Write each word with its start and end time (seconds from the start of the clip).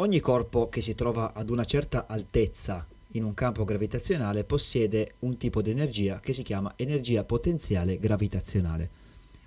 Ogni 0.00 0.20
corpo 0.20 0.68
che 0.68 0.80
si 0.80 0.94
trova 0.94 1.32
ad 1.32 1.50
una 1.50 1.64
certa 1.64 2.06
altezza 2.06 2.86
in 3.12 3.24
un 3.24 3.34
campo 3.34 3.64
gravitazionale 3.64 4.44
possiede 4.44 5.14
un 5.20 5.36
tipo 5.38 5.60
di 5.60 5.70
energia 5.70 6.20
che 6.20 6.32
si 6.32 6.44
chiama 6.44 6.74
energia 6.76 7.24
potenziale 7.24 7.98
gravitazionale. 7.98 8.90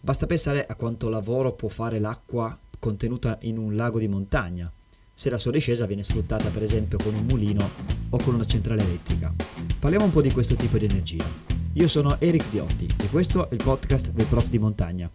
Basta 0.01 0.25
pensare 0.25 0.65
a 0.65 0.75
quanto 0.75 1.07
lavoro 1.07 1.53
può 1.53 1.69
fare 1.69 1.99
l'acqua 1.99 2.57
contenuta 2.79 3.37
in 3.43 3.57
un 3.57 3.77
lago 3.77 3.97
di 3.97 4.09
montagna, 4.09 4.69
se 5.13 5.29
la 5.29 5.37
sua 5.37 5.51
discesa 5.51 5.85
viene 5.85 6.03
sfruttata 6.03 6.49
per 6.49 6.63
esempio 6.63 6.97
con 7.01 7.13
un 7.13 7.23
mulino 7.23 7.69
o 8.09 8.17
con 8.17 8.33
una 8.33 8.45
centrale 8.45 8.83
elettrica. 8.83 9.33
Parliamo 9.79 10.03
un 10.03 10.11
po' 10.11 10.21
di 10.21 10.31
questo 10.31 10.55
tipo 10.55 10.77
di 10.77 10.83
energia. 10.83 11.23
Io 11.71 11.87
sono 11.87 12.19
Eric 12.19 12.49
Diotti 12.49 12.89
e 13.01 13.07
questo 13.07 13.49
è 13.49 13.53
il 13.53 13.63
podcast 13.63 14.09
del 14.11 14.25
prof 14.25 14.49
di 14.49 14.59
montagna. 14.59 15.09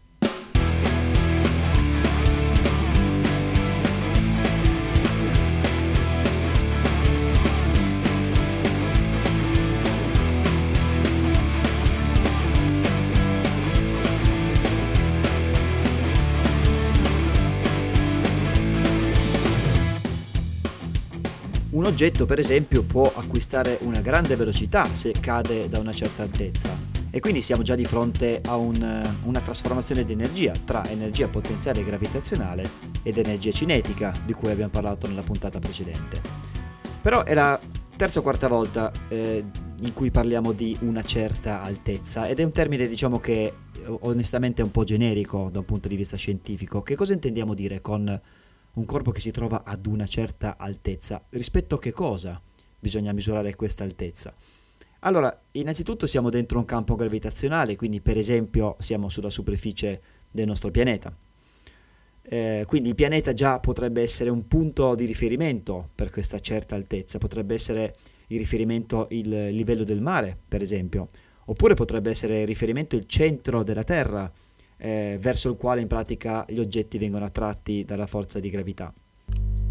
Un 21.86 21.92
oggetto 21.92 22.26
per 22.26 22.40
esempio 22.40 22.82
può 22.82 23.12
acquistare 23.14 23.78
una 23.82 24.00
grande 24.00 24.34
velocità 24.34 24.92
se 24.92 25.12
cade 25.12 25.68
da 25.68 25.78
una 25.78 25.92
certa 25.92 26.24
altezza 26.24 26.76
e 27.10 27.20
quindi 27.20 27.42
siamo 27.42 27.62
già 27.62 27.76
di 27.76 27.84
fronte 27.84 28.40
a 28.45 28.56
un, 28.56 29.14
una 29.22 29.40
trasformazione 29.40 30.04
di 30.04 30.12
energia 30.12 30.52
tra 30.64 30.84
energia 30.88 31.28
potenziale 31.28 31.84
gravitazionale 31.84 32.68
ed 33.04 33.18
energia 33.18 33.52
cinetica 33.52 34.12
di 34.24 34.32
cui 34.32 34.50
abbiamo 34.50 34.72
parlato 34.72 35.06
nella 35.06 35.22
puntata 35.22 35.60
precedente. 35.60 36.20
Però 37.00 37.22
è 37.22 37.34
la 37.34 37.56
terza 37.96 38.18
o 38.18 38.23
quarta 38.23 38.48
volta 38.48 38.90
eh, 39.06 39.45
in 39.82 39.93
cui 39.93 40.10
parliamo 40.10 40.50
di 40.50 40.76
una 40.80 41.04
certa 41.04 41.62
altezza 41.62 42.26
ed 42.26 42.40
è 42.40 42.43
un 42.43 42.50
termine 42.50 42.88
diciamo 42.88 43.21
che 43.21 43.59
onestamente 44.00 44.60
è 44.60 44.65
un 44.65 44.73
po' 44.73 44.82
generico 44.82 45.50
da 45.52 45.60
un 45.60 45.65
punto 45.65 45.87
di 45.87 45.95
vista 45.95 46.16
scientifico. 46.16 46.82
Che 46.82 46.96
cosa 46.96 47.12
intendiamo 47.12 47.54
dire 47.54 47.80
con 47.80 48.21
un 48.77 48.85
corpo 48.85 49.10
che 49.10 49.21
si 49.21 49.30
trova 49.30 49.63
ad 49.65 49.87
una 49.87 50.07
certa 50.07 50.57
altezza. 50.59 51.23
Rispetto 51.30 51.77
a 51.77 51.79
che 51.79 51.93
cosa 51.93 52.41
bisogna 52.79 53.13
misurare 53.13 53.55
questa 53.55 53.85
altezza? 53.85 54.35
Allora, 55.01 55.43
innanzitutto 55.52 56.07
siamo 56.07 56.30
dentro 56.30 56.59
un 56.59 56.65
campo 56.65 56.95
gravitazionale, 56.95 57.77
quindi 57.77 58.01
per 58.01 58.16
esempio 58.16 58.77
siamo 58.79 59.09
sulla 59.09 59.30
superficie 59.30 60.01
del 60.30 60.46
nostro 60.46 60.71
pianeta. 60.71 61.15
Eh, 62.29 62.65
quindi 62.66 62.88
il 62.88 62.95
pianeta 62.96 63.33
già 63.33 63.60
potrebbe 63.60 64.03
essere 64.03 64.31
un 64.31 64.49
punto 64.49 64.94
di 64.97 65.05
riferimento 65.05 65.91
per 65.94 66.11
questa 66.11 66.41
certa 66.41 66.75
altezza, 66.75 67.19
potrebbe 67.19 67.55
essere 67.55 67.97
il 68.28 68.38
riferimento 68.38 69.06
il 69.11 69.55
livello 69.55 69.84
del 69.84 70.00
mare, 70.00 70.37
per 70.49 70.61
esempio, 70.61 71.11
oppure 71.44 71.75
potrebbe 71.75 72.11
essere 72.11 72.41
il 72.41 72.47
riferimento 72.47 72.97
il 72.97 73.06
centro 73.06 73.62
della 73.62 73.84
Terra, 73.84 74.31
eh, 74.78 75.16
verso 75.21 75.50
il 75.50 75.56
quale 75.56 75.81
in 75.81 75.87
pratica 75.87 76.44
gli 76.49 76.59
oggetti 76.59 76.99
vengono 76.99 77.25
attratti 77.25 77.84
dalla 77.84 78.06
forza 78.06 78.41
di 78.41 78.50
gravità. 78.50 78.93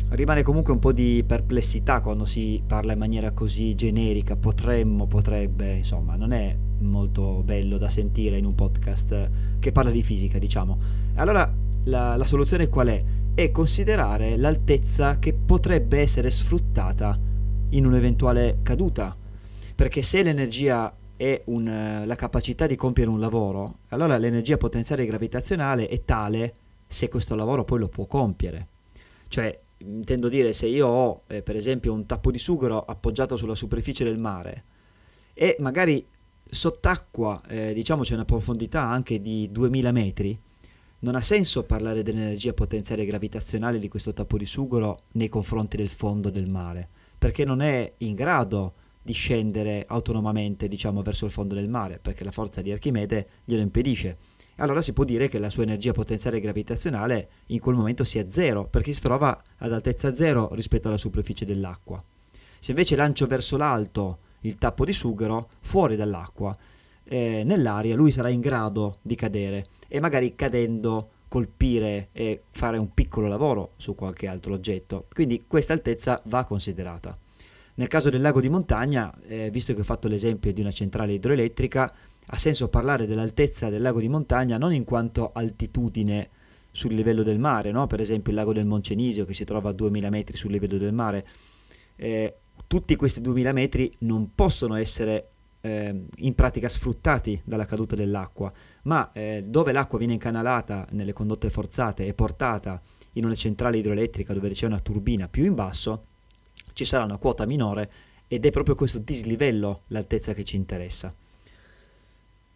Rimane 0.09 0.43
comunque 0.43 0.71
un 0.71 0.79
po' 0.79 0.91
di 0.91 1.23
perplessità 1.25 1.99
quando 1.99 2.25
si 2.25 2.61
parla 2.65 2.93
in 2.93 2.99
maniera 2.99 3.31
così 3.31 3.73
generica, 3.73 4.35
potremmo, 4.35 5.07
potrebbe, 5.07 5.77
insomma, 5.77 6.15
non 6.15 6.31
è 6.31 6.55
molto 6.79 7.41
bello 7.43 7.77
da 7.77 7.89
sentire 7.89 8.37
in 8.37 8.45
un 8.45 8.53
podcast 8.53 9.29
che 9.59 9.71
parla 9.71 9.91
di 9.91 10.03
fisica, 10.03 10.37
diciamo. 10.37 10.77
Allora 11.15 11.51
la, 11.85 12.15
la 12.15 12.25
soluzione 12.25 12.67
qual 12.67 12.87
è? 12.87 13.03
È 13.33 13.51
considerare 13.51 14.37
l'altezza 14.37 15.17
che 15.17 15.33
potrebbe 15.33 15.99
essere 15.99 16.29
sfruttata 16.29 17.15
in 17.69 17.85
un'eventuale 17.85 18.59
caduta, 18.61 19.15
perché 19.75 20.01
se 20.01 20.23
l'energia 20.23 20.95
e 21.17 21.43
un, 21.45 21.67
eh, 21.67 22.05
la 22.05 22.15
capacità 22.15 22.65
di 22.67 22.75
compiere 22.75 23.09
un 23.09 23.19
lavoro, 23.19 23.79
allora 23.89 24.17
l'energia 24.17 24.57
potenziale 24.57 25.05
gravitazionale 25.05 25.87
è 25.87 26.03
tale 26.03 26.53
se 26.87 27.09
questo 27.09 27.35
lavoro 27.35 27.63
poi 27.63 27.79
lo 27.79 27.87
può 27.87 28.05
compiere. 28.05 28.67
Cioè, 29.27 29.59
intendo 29.77 30.29
dire, 30.29 30.53
se 30.53 30.67
io 30.67 30.87
ho 30.87 31.21
eh, 31.27 31.41
per 31.41 31.55
esempio 31.55 31.93
un 31.93 32.05
tappo 32.05 32.31
di 32.31 32.39
sughero 32.39 32.83
appoggiato 32.85 33.35
sulla 33.35 33.55
superficie 33.55 34.03
del 34.03 34.19
mare 34.19 34.63
e 35.33 35.55
magari 35.59 36.05
sott'acqua, 36.49 37.41
eh, 37.47 37.73
diciamo 37.73 38.03
c'è 38.03 38.13
una 38.13 38.25
profondità 38.25 38.83
anche 38.83 39.19
di 39.19 39.49
2000 39.51 39.91
metri, 39.91 40.39
non 40.99 41.15
ha 41.15 41.21
senso 41.21 41.63
parlare 41.63 42.03
dell'energia 42.03 42.53
potenziale 42.53 43.05
gravitazionale 43.05 43.79
di 43.79 43.89
questo 43.89 44.13
tappo 44.13 44.37
di 44.37 44.45
sughero 44.45 44.99
nei 45.13 45.29
confronti 45.29 45.77
del 45.77 45.89
fondo 45.89 46.29
del 46.29 46.49
mare, 46.49 46.87
perché 47.17 47.45
non 47.45 47.61
è 47.61 47.93
in 47.97 48.15
grado 48.15 48.73
di 49.05 49.13
scendere 49.13 49.85
autonomamente 49.87 50.67
diciamo 50.67 51.03
verso 51.03 51.25
il 51.25 51.31
fondo 51.31 51.53
del 51.53 51.69
mare 51.69 51.99
perché 51.99 52.23
la 52.23 52.31
forza 52.31 52.63
di 52.63 52.71
Archimede 52.71 53.27
glielo 53.43 53.61
impedisce. 53.61 54.17
Allora 54.55 54.81
si 54.81 54.93
può 54.93 55.03
dire 55.03 55.27
che 55.27 55.37
la 55.37 55.51
sua 55.51 55.61
energia 55.61 55.91
potenziale 55.91 56.39
gravitazionale 56.39 57.29
in 57.47 57.59
quel 57.59 57.75
momento 57.75 58.03
sia 58.03 58.27
zero 58.31 58.65
perché 58.65 58.93
si 58.93 59.01
trova 59.01 59.39
ad 59.57 59.71
altezza 59.71 60.15
zero 60.15 60.49
rispetto 60.55 60.87
alla 60.87 60.97
superficie 60.97 61.45
dell'acqua. 61.45 61.99
Se 62.57 62.71
invece 62.71 62.95
lancio 62.95 63.27
verso 63.27 63.57
l'alto 63.57 64.17
il 64.39 64.57
tappo 64.57 64.85
di 64.85 64.93
sughero 64.93 65.49
fuori 65.59 65.95
dall'acqua 65.95 66.51
eh, 67.03 67.43
nell'aria 67.45 67.95
lui 67.95 68.09
sarà 68.09 68.29
in 68.29 68.39
grado 68.39 68.97
di 69.03 69.13
cadere 69.13 69.67
e 69.87 69.99
magari 69.99 70.33
cadendo 70.33 71.11
colpire 71.27 72.09
e 72.11 72.41
fare 72.49 72.79
un 72.79 72.91
piccolo 72.91 73.27
lavoro 73.27 73.73
su 73.75 73.93
qualche 73.93 74.25
altro 74.25 74.53
oggetto. 74.53 75.05
Quindi 75.13 75.45
questa 75.45 75.73
altezza 75.73 76.19
va 76.25 76.43
considerata 76.45 77.15
nel 77.75 77.87
caso 77.87 78.09
del 78.09 78.21
lago 78.21 78.39
di 78.39 78.49
montagna, 78.49 79.13
eh, 79.27 79.49
visto 79.51 79.73
che 79.73 79.81
ho 79.81 79.83
fatto 79.83 80.07
l'esempio 80.07 80.53
di 80.53 80.61
una 80.61 80.71
centrale 80.71 81.13
idroelettrica, 81.13 81.93
ha 82.27 82.37
senso 82.37 82.69
parlare 82.69 83.05
dell'altezza 83.05 83.69
del 83.69 83.81
lago 83.81 83.99
di 83.99 84.09
montagna 84.09 84.57
non 84.57 84.73
in 84.73 84.83
quanto 84.83 85.31
altitudine 85.33 86.29
sul 86.71 86.93
livello 86.93 87.23
del 87.23 87.39
mare, 87.39 87.71
no? 87.71 87.87
per 87.87 87.99
esempio 88.01 88.31
il 88.31 88.37
lago 88.37 88.53
del 88.53 88.65
Moncenisio 88.65 89.25
che 89.25 89.33
si 89.33 89.45
trova 89.45 89.69
a 89.69 89.73
2000 89.73 90.09
metri 90.09 90.37
sul 90.37 90.51
livello 90.51 90.77
del 90.77 90.93
mare. 90.93 91.25
Eh, 91.95 92.37
tutti 92.67 92.95
questi 92.95 93.21
2000 93.21 93.51
metri 93.51 93.93
non 93.99 94.33
possono 94.33 94.75
essere 94.75 95.29
eh, 95.61 96.05
in 96.17 96.35
pratica 96.35 96.69
sfruttati 96.69 97.41
dalla 97.43 97.65
caduta 97.65 97.95
dell'acqua, 97.95 98.51
ma 98.83 99.11
eh, 99.11 99.43
dove 99.45 99.71
l'acqua 99.71 99.97
viene 99.97 100.13
incanalata 100.13 100.87
nelle 100.91 101.13
condotte 101.13 101.49
forzate 101.49 102.05
e 102.05 102.13
portata 102.13 102.81
in 103.13 103.25
una 103.25 103.35
centrale 103.35 103.77
idroelettrica 103.77 104.33
dove 104.33 104.49
c'è 104.49 104.65
una 104.65 104.79
turbina 104.79 105.27
più 105.27 105.45
in 105.45 105.55
basso, 105.55 106.01
ci 106.75 106.83
sarà 106.83 107.05
una 107.05 107.17
quota 107.17 107.45
minore 107.45 107.89
ed 108.27 108.45
è 108.45 108.51
proprio 108.51 108.75
questo 108.75 108.99
dislivello 108.99 109.83
l'altezza 109.87 110.33
che 110.33 110.43
ci 110.43 110.57
interessa. 110.57 111.11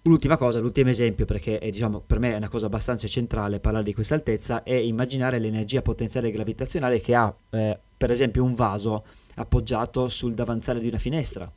L'ultima 0.03 0.37
cosa, 0.37 0.59
l'ultimo 0.59 0.89
esempio, 0.89 1.25
perché 1.25 1.57
è, 1.57 1.69
diciamo, 1.69 2.01
per 2.05 2.19
me 2.19 2.33
è 2.33 2.37
una 2.37 2.49
cosa 2.49 2.65
abbastanza 2.65 3.07
centrale 3.07 3.59
parlare 3.59 3.85
di 3.85 3.93
questa 3.93 4.15
altezza, 4.15 4.63
è 4.63 4.73
immaginare 4.73 5.39
l'energia 5.39 5.81
potenziale 5.81 6.31
gravitazionale 6.31 6.99
che 6.99 7.15
ha, 7.15 7.33
eh, 7.51 7.79
per 7.97 8.11
esempio, 8.11 8.43
un 8.43 8.55
vaso 8.55 9.05
appoggiato 9.35 10.09
sul 10.09 10.33
davanzale 10.33 10.81
di 10.81 10.87
una 10.87 10.97
finestra. 10.97 11.49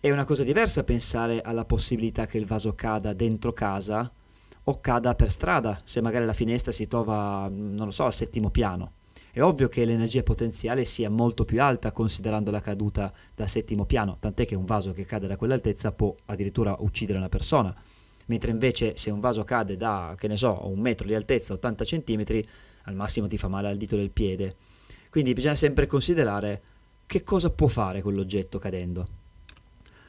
È 0.00 0.10
una 0.10 0.24
cosa 0.24 0.42
diversa 0.42 0.84
pensare 0.84 1.40
alla 1.40 1.64
possibilità 1.64 2.26
che 2.26 2.38
il 2.38 2.46
vaso 2.46 2.74
cada 2.74 3.12
dentro 3.12 3.52
casa 3.52 4.10
o 4.64 4.80
cada 4.80 5.14
per 5.14 5.30
strada, 5.30 5.80
se 5.84 6.00
magari 6.00 6.24
la 6.24 6.32
finestra 6.32 6.72
si 6.72 6.88
trova, 6.88 7.48
non 7.48 7.86
lo 7.86 7.90
so, 7.92 8.04
al 8.04 8.14
settimo 8.14 8.50
piano. 8.50 8.92
È 9.38 9.42
ovvio 9.44 9.68
che 9.68 9.84
l'energia 9.84 10.24
potenziale 10.24 10.84
sia 10.84 11.08
molto 11.08 11.44
più 11.44 11.62
alta 11.62 11.92
considerando 11.92 12.50
la 12.50 12.60
caduta 12.60 13.14
da 13.36 13.46
settimo 13.46 13.84
piano, 13.84 14.16
tant'è 14.18 14.44
che 14.44 14.56
un 14.56 14.64
vaso 14.64 14.92
che 14.92 15.04
cade 15.04 15.28
da 15.28 15.36
quell'altezza 15.36 15.92
può 15.92 16.12
addirittura 16.24 16.74
uccidere 16.80 17.18
una 17.18 17.28
persona, 17.28 17.72
mentre 18.26 18.50
invece 18.50 18.96
se 18.96 19.12
un 19.12 19.20
vaso 19.20 19.44
cade 19.44 19.76
da, 19.76 20.16
che 20.18 20.26
ne 20.26 20.36
so, 20.36 20.66
un 20.66 20.80
metro 20.80 21.06
di 21.06 21.14
altezza, 21.14 21.52
80 21.52 21.84
cm, 21.84 22.24
al 22.86 22.96
massimo 22.96 23.28
ti 23.28 23.38
fa 23.38 23.46
male 23.46 23.68
al 23.68 23.76
dito 23.76 23.94
del 23.94 24.10
piede. 24.10 24.56
Quindi 25.08 25.34
bisogna 25.34 25.54
sempre 25.54 25.86
considerare 25.86 26.62
che 27.06 27.22
cosa 27.22 27.50
può 27.50 27.68
fare 27.68 28.02
quell'oggetto 28.02 28.58
cadendo. 28.58 29.06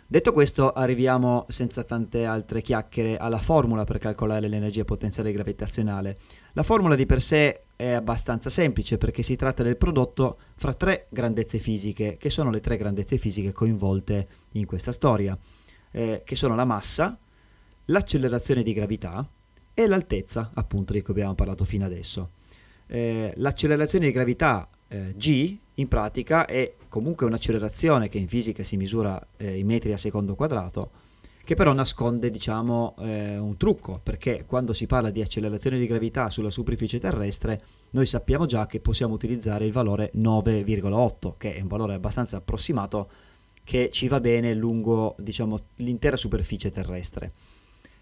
Detto 0.08 0.34
questo, 0.34 0.72
arriviamo 0.72 1.46
senza 1.50 1.84
tante 1.84 2.26
altre 2.26 2.64
chiacchiere 2.64 3.16
alla 3.18 3.38
formula 3.38 3.84
per 3.84 4.00
calcolare 4.00 4.48
l'energia 4.48 4.86
potenziale 4.86 5.32
gravitazionale. 5.32 6.16
La 6.54 6.64
formula 6.64 6.96
di 6.96 7.06
per 7.06 7.22
sé 7.22 7.66
è 7.80 7.92
abbastanza 7.92 8.50
semplice 8.50 8.98
perché 8.98 9.24
si 9.24 9.38
tratta 9.38 9.64
del 9.64 9.78
prodotto 9.78 10.38
fra 10.58 10.74
tre 10.74 11.08
grandezze 11.10 11.60
fisiche, 11.60 12.18
che 12.18 12.30
sono 12.30 12.50
le 12.50 12.60
tre 12.60 12.76
grandezze 12.76 13.18
fisiche 13.18 13.54
coinvolte 13.54 14.28
in 14.56 14.66
questa 14.66 14.92
storia, 14.92 15.34
eh, 15.92 16.22
che 16.26 16.36
sono 16.36 16.56
la 16.56 16.66
massa, 16.66 17.18
l'accelerazione 17.86 18.64
di 18.64 18.74
gravità 18.74 19.26
e 19.74 19.88
l'altezza, 19.88 20.52
appunto, 20.56 20.92
di 20.92 21.02
cui 21.02 21.14
abbiamo 21.14 21.36
parlato 21.36 21.64
fino 21.64 21.86
adesso. 21.86 22.32
Eh, 22.86 23.32
l'accelerazione 23.38 24.08
di 24.08 24.12
gravità 24.12 24.68
eh, 24.90 25.14
g 25.16 25.58
in 25.76 25.88
pratica 25.88 26.46
è 26.48 26.74
comunque 26.90 27.28
un'accelerazione 27.28 28.10
che 28.10 28.18
in 28.18 28.28
fisica 28.28 28.62
si 28.66 28.76
misura 28.76 29.26
eh, 29.38 29.58
in 29.58 29.66
metri 29.66 29.94
a 29.94 29.98
secondo 29.98 30.36
quadrato 30.36 30.92
che 31.44 31.56
però 31.56 31.74
nasconde 31.74 32.30
diciamo 32.30 32.96
eh, 33.00 33.38
un 33.38 33.58
trucco, 33.58 34.00
perché 34.04 34.46
quando 34.46 34.74
si 34.74 34.86
parla 34.86 35.10
di 35.10 35.22
accelerazione 35.22 35.80
di 35.80 35.88
gravità 35.88 36.30
sulla 36.30 36.52
superficie 36.52 37.00
terrestre, 37.00 37.62
noi 37.92 38.06
sappiamo 38.06 38.46
già 38.46 38.66
che 38.68 38.80
possiamo 38.80 39.14
utilizzare 39.14 39.66
il 39.66 39.72
valore 39.72 40.12
9,8, 40.16 41.34
che 41.38 41.56
è 41.56 41.62
un 41.62 41.68
valore 41.68 41.96
abbastanza 41.96 42.38
approssimato 42.38 43.10
che 43.64 43.90
ci 43.92 44.08
va 44.08 44.20
bene 44.20 44.54
lungo 44.54 45.16
diciamo, 45.18 45.60
l'intera 45.76 46.18
superficie 46.18 46.72
terrestre. 46.72 47.34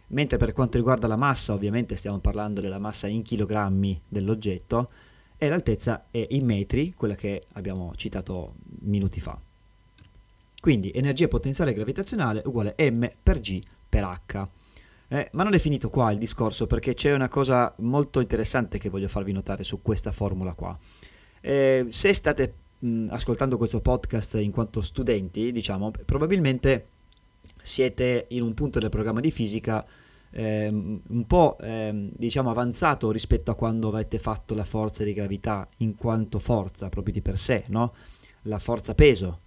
Mentre 0.07 0.37
per 0.37 0.53
quanto 0.53 0.77
riguarda 0.77 1.07
la 1.07 1.17
massa, 1.17 1.53
ovviamente 1.53 1.95
stiamo 1.95 2.19
parlando 2.19 2.61
della 2.61 2.79
massa 2.79 3.07
in 3.07 3.21
chilogrammi 3.21 4.03
dell'oggetto, 4.07 4.89
e 5.37 5.49
l'altezza 5.49 6.07
è 6.09 6.25
in 6.29 6.45
metri, 6.45 6.93
quella 6.93 7.15
che 7.15 7.43
abbiamo 7.53 7.93
citato 7.95 8.55
minuti 8.79 9.19
fa. 9.19 9.39
Quindi 10.67 10.91
energia 10.93 11.29
potenziale 11.29 11.71
gravitazionale 11.71 12.41
uguale 12.43 12.75
m 12.91 13.09
per 13.23 13.39
g 13.39 13.61
per 13.87 14.03
h. 14.03 14.43
Eh, 15.07 15.29
ma 15.31 15.43
non 15.43 15.53
è 15.53 15.59
finito 15.59 15.89
qua 15.89 16.11
il 16.11 16.17
discorso 16.17 16.67
perché 16.67 16.93
c'è 16.93 17.13
una 17.13 17.29
cosa 17.29 17.73
molto 17.77 18.19
interessante 18.19 18.77
che 18.77 18.89
voglio 18.89 19.07
farvi 19.07 19.31
notare 19.31 19.63
su 19.63 19.81
questa 19.81 20.11
formula 20.11 20.55
qua. 20.55 20.77
Eh, 21.39 21.85
se 21.87 22.11
state 22.11 22.53
mh, 22.79 23.07
ascoltando 23.11 23.55
questo 23.55 23.79
podcast 23.79 24.35
in 24.41 24.51
quanto 24.51 24.81
studenti, 24.81 25.53
diciamo, 25.53 25.89
probabilmente 26.03 26.87
siete 27.61 28.25
in 28.31 28.41
un 28.41 28.53
punto 28.53 28.79
del 28.79 28.89
programma 28.89 29.21
di 29.21 29.31
fisica 29.31 29.87
eh, 30.31 30.67
un 30.67 31.25
po' 31.27 31.57
eh, 31.61 32.09
diciamo 32.13 32.49
avanzato 32.49 33.09
rispetto 33.11 33.51
a 33.51 33.55
quando 33.55 33.87
avete 33.87 34.19
fatto 34.19 34.53
la 34.53 34.65
forza 34.65 35.05
di 35.05 35.13
gravità 35.13 35.65
in 35.77 35.95
quanto 35.95 36.39
forza 36.39 36.89
proprio 36.89 37.13
di 37.13 37.21
per 37.21 37.37
sé, 37.37 37.63
no? 37.67 37.93
la 38.41 38.59
forza 38.59 38.93
peso. 38.95 39.43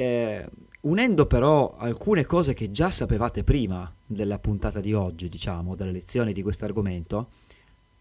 Eh, 0.00 0.48
unendo 0.82 1.26
però 1.26 1.74
alcune 1.76 2.24
cose 2.24 2.54
che 2.54 2.70
già 2.70 2.88
sapevate 2.88 3.42
prima 3.42 3.92
della 4.06 4.38
puntata 4.38 4.78
di 4.78 4.92
oggi, 4.92 5.28
diciamo, 5.28 5.74
delle 5.74 5.90
lezioni 5.90 6.32
di 6.32 6.40
questo 6.40 6.64
argomento, 6.64 7.30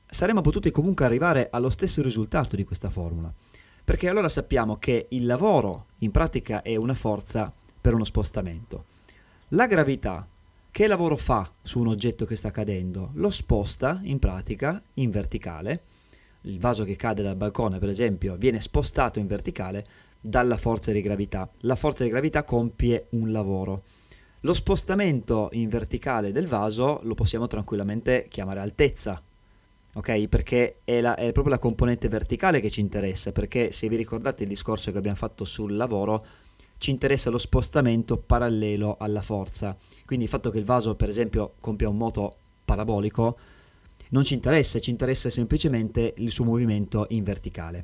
saremmo 0.06 0.42
potuti 0.42 0.70
comunque 0.70 1.06
arrivare 1.06 1.48
allo 1.50 1.72
stesso 1.72 2.04
risultato 2.04 2.56
di 2.56 2.64
questa 2.64 2.92
formula. 2.92 3.34
Perché 3.84 4.10
allora 4.10 4.30
sappiamo 4.30 4.78
che 4.78 5.08
il 5.10 5.26
lavoro 5.26 5.88
in 6.00 6.12
pratica 6.12 6.62
è 6.62 6.76
una 6.76 6.94
forza 6.94 7.52
per 7.82 7.96
uno 7.96 8.04
spostamento. 8.04 8.86
La 9.50 9.66
gravità 9.66 10.28
che 10.70 10.86
lavoro 10.86 11.18
fa 11.18 11.52
su 11.64 11.80
un 11.80 11.88
oggetto 11.88 12.26
che 12.26 12.36
sta 12.36 12.52
cadendo? 12.52 13.10
Lo 13.14 13.32
sposta 13.32 14.00
in 14.04 14.20
pratica 14.20 14.80
in 14.96 15.10
verticale. 15.10 15.82
Il 16.42 16.60
vaso 16.60 16.84
che 16.84 16.96
cade 16.96 17.24
dal 17.24 17.36
balcone, 17.36 17.80
per 17.80 17.90
esempio, 17.90 18.36
viene 18.36 18.60
spostato 18.60 19.18
in 19.18 19.26
verticale 19.26 19.84
dalla 20.22 20.58
forza 20.58 20.92
di 20.92 21.02
gravità. 21.02 21.50
La 21.62 21.75
forza 21.75 22.04
di 22.04 22.10
gravità 22.10 22.44
compie 22.44 23.08
un 23.12 23.31
lavoro. 23.31 23.84
Lo 24.42 24.54
spostamento 24.54 25.50
in 25.54 25.69
verticale 25.69 26.31
del 26.31 26.48
vaso 26.48 27.00
lo 27.04 27.16
possiamo 27.16 27.48
tranquillamente 27.48 28.28
chiamare 28.30 28.60
altezza, 28.60 29.22
ok? 29.94 30.28
Perché 30.28 30.80
è, 30.84 31.02
la, 31.02 31.16
è, 31.16 31.31
proprio 31.31 31.56
la 31.56 31.60
componente 31.60 32.08
verticale 32.08 32.60
che 32.60 32.69
ci 32.69 32.80
interessa, 32.80 33.31
perché 33.31 33.72
se 33.72 33.90
vi 33.90 33.96
ricordate 33.96 34.44
il 34.44 34.50
discorso 34.50 34.92
che 34.92 34.98
abbiamo 34.98 35.18
fatto 35.18 35.44
sul 35.44 35.75
lavoro, 35.75 36.24
ci 36.78 36.92
interessa 36.92 37.30
lo 37.30 37.40
spostamento 37.40 38.18
parallelo 38.18 38.98
alla 39.00 39.22
forza. 39.22 39.75
Quindi 40.06 40.25
il 40.25 40.31
fatto 40.31 40.52
che 40.52 40.60
il 40.60 40.66
vaso, 40.66 40.96
per 40.96 41.10
esempio, 41.10 41.54
compia 41.60 41.90
un 41.90 41.96
moto 41.96 42.36
parabolico 42.63 43.38
non 44.10 44.24
ci 44.24 44.36
interessa, 44.36 44.80
ci 44.80 44.92
interessa 44.92 45.30
semplicemente 45.30 46.13
il 46.18 46.31
suo 46.31 46.46
movimento 46.46 47.08
in 47.10 47.24
verticale. 47.24 47.84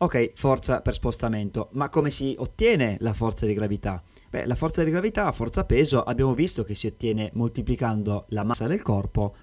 Ok, 0.00 0.30
forza 0.36 0.80
per 0.80 0.94
spostamento, 0.94 1.70
ma 1.72 1.88
come 1.88 2.10
si 2.10 2.32
ottiene 2.38 2.98
la 3.00 3.12
forza 3.14 3.46
di 3.46 3.54
gravità? 3.54 4.00
Beh, 4.30 4.46
la 4.46 4.54
forza 4.54 4.84
di 4.84 4.90
gravità, 4.90 5.32
forza 5.32 5.64
peso, 5.64 6.04
abbiamo 6.04 6.34
visto 6.34 6.62
che 6.62 6.76
si 6.76 6.86
ottiene 6.86 7.32
moltiplicando 7.34 8.26
la 8.28 8.44
massa 8.44 8.68
del 8.68 8.80
corpo 8.80 9.34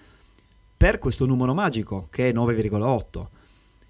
per 0.77 0.97
questo 0.97 1.25
numero 1.25 1.53
magico 1.53 2.07
che 2.09 2.29
è 2.29 2.31
9,8. 2.31 3.27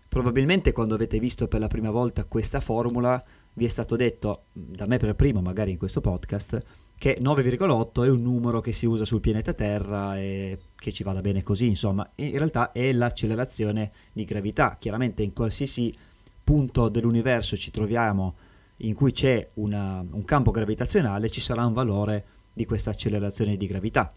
Probabilmente 0.09 0.71
quando 0.71 0.95
avete 0.95 1.19
visto 1.19 1.47
per 1.47 1.59
la 1.59 1.67
prima 1.67 1.91
volta 1.91 2.25
questa 2.25 2.59
formula 2.59 3.23
vi 3.53 3.65
è 3.65 3.67
stato 3.67 3.95
detto, 3.95 4.45
da 4.51 4.87
me 4.87 4.97
per 4.97 5.13
primo 5.13 5.41
magari 5.41 5.69
in 5.69 5.77
questo 5.77 6.01
podcast, 6.01 6.59
che 6.97 7.19
9,8 7.21 8.05
è 8.05 8.09
un 8.09 8.23
numero 8.23 8.59
che 8.59 8.71
si 8.71 8.87
usa 8.87 9.05
sul 9.05 9.19
pianeta 9.19 9.53
Terra 9.53 10.17
e 10.17 10.57
che 10.75 10.91
ci 10.91 11.03
vada 11.03 11.21
bene 11.21 11.43
così, 11.43 11.67
insomma, 11.67 12.09
in 12.15 12.31
realtà 12.31 12.71
è 12.71 12.91
l'accelerazione 12.91 13.91
di 14.13 14.23
gravità. 14.23 14.77
Chiaramente 14.79 15.21
in 15.21 15.31
qualsiasi 15.31 15.95
punto 16.45 16.87
dell'universo 16.87 17.57
ci 17.57 17.71
troviamo 17.71 18.35
in 18.77 18.93
cui 18.93 19.11
c'è 19.11 19.45
una, 19.55 20.05
un 20.09 20.23
campo 20.23 20.51
gravitazionale, 20.51 21.29
ci 21.29 21.41
sarà 21.41 21.65
un 21.65 21.73
valore 21.73 22.25
di 22.53 22.65
questa 22.65 22.91
accelerazione 22.91 23.57
di 23.57 23.67
gravità. 23.67 24.13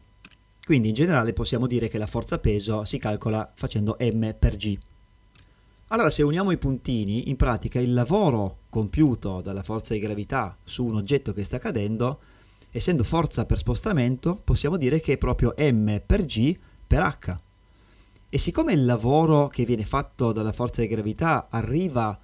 Quindi 0.65 0.89
in 0.89 0.95
generale 0.95 1.33
possiamo 1.33 1.67
dire 1.67 1.89
che 1.89 1.99
la 1.99 2.07
forza 2.07 2.39
peso 2.39 2.85
si 2.85 2.99
calcola 2.99 3.51
facendo 3.57 3.97
m 3.99 4.35
per 4.39 4.57
g. 4.57 4.79
Allora 5.89 6.11
se 6.11 6.23
uniamo 6.23 6.51
i 6.51 6.59
puntini, 6.59 7.31
in 7.31 7.37
pratica 7.37 7.81
il 7.81 7.95
lavoro 7.95 8.59
compiuto 8.69 9.41
dalla 9.41 9.63
forza 9.63 9.95
di 9.95 10.01
gravità 10.01 10.57
su 10.63 10.85
un 10.85 10.97
oggetto 10.97 11.33
che 11.33 11.45
sta 11.45 11.59
cadendo 11.59 12.21
essendo 12.71 13.03
forza 13.03 13.47
per 13.47 13.57
spostamento, 13.57 14.39
possiamo 14.45 14.77
dire 14.77 15.01
che 15.01 15.15
è 15.15 15.19
proprio 15.19 15.55
m 15.57 16.03
per 16.05 16.27
g 16.27 16.57
per 16.87 17.03
h. 17.03 17.48
E 18.31 18.37
siccome 18.37 18.75
il 18.75 18.85
lavoro 18.85 19.49
che 19.49 19.65
viene 19.65 19.87
fatto 19.87 20.33
dalla 20.33 20.53
forza 20.53 20.83
di 20.83 20.87
gravità 20.87 21.47
arriva 21.49 22.19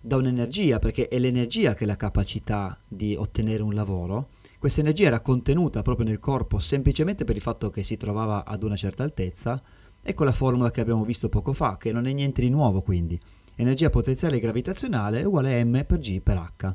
da 0.00 0.16
un'energia, 0.16 0.80
perché 0.80 1.06
è 1.06 1.18
l'energia 1.20 1.74
che 1.74 1.84
ha 1.84 1.86
la 1.86 1.96
capacità 1.96 2.76
di 2.88 3.14
ottenere 3.14 3.62
un 3.62 3.72
lavoro, 3.72 4.30
questa 4.58 4.80
energia 4.80 5.06
era 5.06 5.20
contenuta 5.20 5.82
proprio 5.82 6.06
nel 6.06 6.18
corpo 6.18 6.58
semplicemente 6.58 7.24
per 7.24 7.36
il 7.36 7.42
fatto 7.42 7.70
che 7.70 7.84
si 7.84 7.96
trovava 7.96 8.44
ad 8.44 8.64
una 8.64 8.74
certa 8.74 9.04
altezza, 9.04 9.60
ecco 10.02 10.24
la 10.24 10.32
formula 10.32 10.72
che 10.72 10.80
abbiamo 10.80 11.04
visto 11.04 11.28
poco 11.28 11.52
fa, 11.52 11.76
che 11.76 11.92
non 11.92 12.06
è 12.06 12.12
niente 12.12 12.40
di 12.40 12.50
nuovo 12.50 12.82
quindi. 12.82 13.18
Energia 13.54 13.90
potenziale 13.90 14.40
gravitazionale 14.40 15.20
è 15.20 15.24
uguale 15.24 15.60
a 15.60 15.64
m 15.64 15.84
per 15.86 15.98
g 16.00 16.20
per 16.20 16.36
h. 16.36 16.74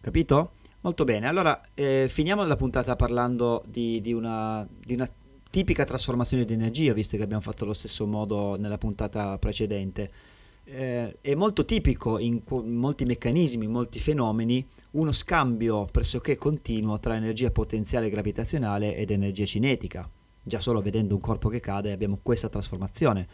Capito? 0.00 0.50
Molto 0.80 1.04
bene, 1.04 1.28
allora 1.28 1.60
eh, 1.74 2.06
finiamo 2.08 2.44
la 2.44 2.56
puntata 2.56 2.96
parlando 2.96 3.62
di, 3.66 4.00
di, 4.00 4.12
una, 4.12 4.66
di, 4.84 4.94
una, 4.94 5.08
tipica 5.56 5.86
trasformazione 5.86 6.44
di 6.44 6.52
energia, 6.52 6.92
visto 6.92 7.16
che 7.16 7.22
abbiamo 7.22 7.40
fatto 7.40 7.64
lo 7.64 7.72
stesso 7.72 8.06
modo 8.06 8.56
nella 8.56 8.76
puntata 8.76 9.38
precedente. 9.38 10.10
Eh, 10.64 11.16
è 11.22 11.34
molto 11.34 11.64
tipico 11.64 12.18
in, 12.18 12.42
in 12.46 12.74
molti 12.74 13.06
meccanismi, 13.06 13.64
in 13.64 13.70
molti 13.70 13.98
fenomeni, 13.98 14.68
uno 14.90 15.12
scambio 15.12 15.86
pressoché 15.90 16.36
continuo 16.36 16.98
tra 16.98 17.16
energia 17.16 17.50
potenziale 17.50 18.10
gravitazionale 18.10 18.96
ed 18.96 19.10
energia 19.10 19.46
cinetica. 19.46 20.06
Già 20.42 20.60
solo 20.60 20.82
vedendo 20.82 21.14
un 21.14 21.22
corpo 21.22 21.48
che 21.48 21.60
cade 21.60 21.90
abbiamo 21.90 22.18
questa 22.22 22.50
trasformazione. 22.50 23.26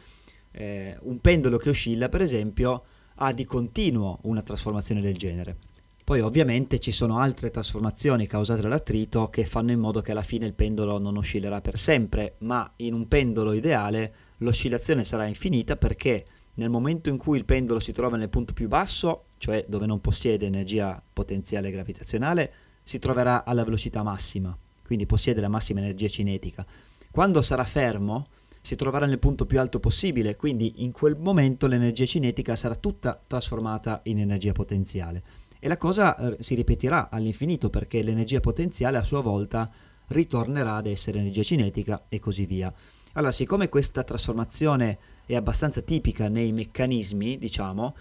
Eh, 0.52 0.96
un 1.00 1.18
pendolo 1.20 1.56
che 1.56 1.70
oscilla, 1.70 2.08
per 2.08 2.20
esempio, 2.20 2.84
ha 3.16 3.32
di 3.32 3.44
continuo 3.44 4.20
una 4.22 4.42
trasformazione 4.42 5.00
del 5.00 5.16
genere. 5.16 5.56
Poi 6.04 6.20
ovviamente 6.20 6.80
ci 6.80 6.90
sono 6.90 7.18
altre 7.18 7.50
trasformazioni 7.50 8.26
causate 8.26 8.60
dall'attrito 8.60 9.28
che 9.28 9.44
fanno 9.44 9.70
in 9.70 9.78
modo 9.78 10.00
che 10.00 10.10
alla 10.10 10.22
fine 10.22 10.46
il 10.46 10.54
pendolo 10.54 10.98
non 10.98 11.16
oscillerà 11.16 11.60
per 11.60 11.78
sempre, 11.78 12.34
ma 12.38 12.70
in 12.76 12.92
un 12.92 13.06
pendolo 13.06 13.52
ideale 13.52 14.14
l'oscillazione 14.38 15.04
sarà 15.04 15.26
infinita 15.26 15.76
perché 15.76 16.24
nel 16.54 16.70
momento 16.70 17.08
in 17.08 17.16
cui 17.16 17.38
il 17.38 17.44
pendolo 17.44 17.78
si 17.78 17.92
trova 17.92 18.16
nel 18.16 18.28
punto 18.28 18.52
più 18.52 18.66
basso, 18.66 19.26
cioè 19.38 19.64
dove 19.68 19.86
non 19.86 20.00
possiede 20.00 20.44
energia 20.44 21.00
potenziale 21.12 21.70
gravitazionale, 21.70 22.52
si 22.82 22.98
troverà 22.98 23.44
alla 23.44 23.64
velocità 23.64 24.02
massima, 24.02 24.56
quindi 24.84 25.06
possiede 25.06 25.40
la 25.40 25.48
massima 25.48 25.80
energia 25.80 26.08
cinetica. 26.08 26.66
Quando 27.10 27.40
sarà 27.42 27.64
fermo, 27.64 28.26
si 28.60 28.76
troverà 28.76 29.06
nel 29.06 29.18
punto 29.18 29.46
più 29.46 29.58
alto 29.58 29.80
possibile, 29.80 30.36
quindi 30.36 30.84
in 30.84 30.92
quel 30.92 31.16
momento 31.16 31.66
l'energia 31.66 32.06
cinetica 32.06 32.54
sarà 32.54 32.74
tutta 32.74 33.20
trasformata 33.26 34.00
in 34.04 34.18
energia 34.18 34.52
potenziale. 34.52 35.22
E 35.64 35.68
la 35.68 35.76
cosa 35.76 36.16
eh, 36.16 36.42
si 36.42 36.56
ripeterà 36.56 37.08
all'infinito 37.08 37.70
perché 37.70 38.02
l'energia 38.02 38.40
potenziale 38.40 38.96
a 38.96 39.04
sua 39.04 39.20
volta 39.20 39.70
ritornerà 40.08 40.74
ad 40.74 40.88
essere 40.88 41.20
energia 41.20 41.44
cinetica 41.44 42.06
e 42.08 42.18
così 42.18 42.46
via. 42.46 42.74
Allora, 43.12 43.30
siccome 43.30 43.68
questa 43.68 44.02
trasformazione 44.02 44.98
è 45.24 45.36
abbastanza 45.36 45.80
tipica 45.80 46.26
nei 46.28 46.50
meccanismi, 46.50 47.38
diciamo, 47.38 47.94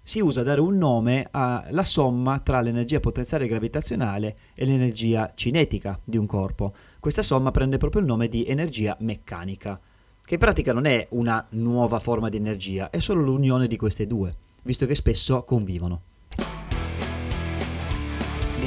si 0.00 0.20
usa 0.20 0.44
dare 0.44 0.60
un 0.60 0.76
nome 0.76 1.26
alla 1.32 1.82
somma 1.82 2.38
tra 2.38 2.60
l'energia 2.60 3.00
potenziale 3.00 3.48
gravitazionale 3.48 4.36
e 4.54 4.64
l'energia 4.64 5.32
cinetica 5.34 5.98
di 6.04 6.16
un 6.16 6.26
corpo. 6.26 6.72
Questa 7.00 7.22
somma 7.22 7.50
prende 7.50 7.76
proprio 7.76 8.02
il 8.02 8.06
nome 8.06 8.28
di 8.28 8.46
energia 8.46 8.96
meccanica, 9.00 9.80
che 10.24 10.34
in 10.34 10.40
pratica 10.40 10.72
non 10.72 10.84
è 10.84 11.08
una 11.10 11.44
nuova 11.50 11.98
forma 11.98 12.28
di 12.28 12.36
energia, 12.36 12.88
è 12.88 13.00
solo 13.00 13.22
l'unione 13.22 13.66
di 13.66 13.76
queste 13.76 14.06
due, 14.06 14.32
visto 14.62 14.86
che 14.86 14.94
spesso 14.94 15.42
convivono. 15.42 16.02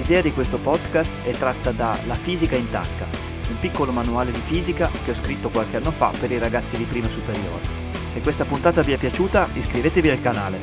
L'idea 0.04 0.22
di 0.22 0.34
questo 0.34 0.58
podcast 0.58 1.14
è 1.24 1.32
tratta 1.32 1.72
da 1.72 1.98
La 2.08 2.16
fisica 2.16 2.58
in 2.58 2.70
tasca, 2.70 3.06
un 3.50 3.58
piccolo 3.62 3.94
manuale 3.94 4.32
di 4.32 4.40
fisica 4.40 4.92
che 5.06 5.12
ho 5.12 5.14
scritto 5.14 5.50
qualche 5.50 5.78
anno 5.78 5.92
fa 5.92 6.12
per 6.20 6.30
i 6.30 6.38
ragazzi 6.38 6.76
di 6.76 6.84
prima 6.84 7.08
superiore. 7.08 7.62
Se 8.10 8.20
questa 8.20 8.44
puntata 8.44 8.82
vi 8.82 8.92
è 8.92 8.98
piaciuta, 8.98 9.48
iscrivetevi 9.54 10.10
al 10.10 10.20
canale. 10.20 10.60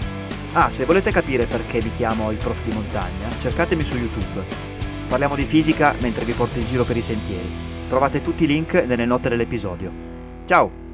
Ah, 0.53 0.69
se 0.69 0.85
volete 0.85 1.11
capire 1.11 1.47
perché 1.47 1.81
vi 1.81 1.91
chiamo 1.95 2.31
il 2.31 2.37
prof 2.37 2.63
di 2.65 2.75
montagna, 2.75 3.31
cercatemi 3.39 3.83
su 3.83 3.97
YouTube. 3.97 4.45
Parliamo 5.09 5.37
di 5.37 5.45
fisica 5.45 5.95
mentre 6.01 6.27
vi 6.27 6.33
porto 6.33 6.59
in 6.59 6.67
giro 6.67 6.85
per 6.85 6.99
i 6.99 7.03
sentieri. 7.03 7.49
Trovate 7.89 8.21
tutti 8.21 8.45
i 8.45 8.47
link 8.47 8.75
nelle 8.75 9.07
note 9.07 9.31
dell'episodio. 9.31 9.91
Ciao! 10.45 10.90